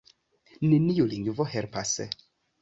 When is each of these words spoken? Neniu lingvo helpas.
Neniu 0.71 1.05
lingvo 1.11 1.47
helpas. 1.57 1.93